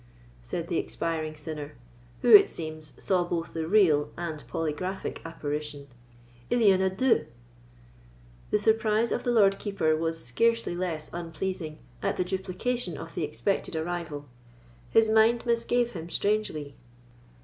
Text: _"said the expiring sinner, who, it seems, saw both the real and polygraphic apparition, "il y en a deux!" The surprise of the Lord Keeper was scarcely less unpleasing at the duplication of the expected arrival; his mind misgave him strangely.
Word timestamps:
_"said 0.41 0.67
the 0.67 0.79
expiring 0.79 1.35
sinner, 1.35 1.75
who, 2.23 2.33
it 2.35 2.49
seems, 2.49 2.93
saw 2.97 3.23
both 3.23 3.53
the 3.53 3.67
real 3.67 4.09
and 4.17 4.43
polygraphic 4.47 5.23
apparition, 5.23 5.87
"il 6.49 6.57
y 6.59 6.69
en 6.71 6.81
a 6.81 6.89
deux!" 6.89 7.27
The 8.49 8.57
surprise 8.57 9.11
of 9.11 9.23
the 9.23 9.31
Lord 9.31 9.59
Keeper 9.59 9.95
was 9.95 10.25
scarcely 10.25 10.75
less 10.75 11.11
unpleasing 11.13 11.77
at 12.01 12.17
the 12.17 12.23
duplication 12.25 12.97
of 12.97 13.13
the 13.13 13.23
expected 13.23 13.75
arrival; 13.75 14.25
his 14.89 15.07
mind 15.07 15.45
misgave 15.45 15.91
him 15.91 16.09
strangely. 16.09 16.73